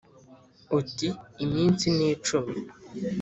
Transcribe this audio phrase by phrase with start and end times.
[0.79, 1.07] uti:
[1.45, 2.55] iminsi ni icumi.